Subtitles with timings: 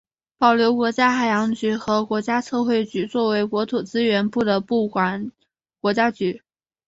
[0.39, 5.29] 保留国家海洋局和国家测绘局作为国土资源部的部管
[5.79, 6.41] 国家局。